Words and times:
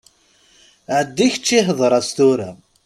Ɛeddi 0.97 1.27
kečči 1.33 1.59
hḍeṛ-as 1.67 2.09
tura. 2.17 2.49